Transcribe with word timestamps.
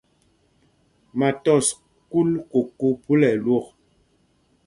Ma 1.17 1.27
tɔs 1.43 1.67
kúl 2.11 2.29
koko 2.51 2.87
phúla 3.03 3.27
ɛlwok. 3.35 3.65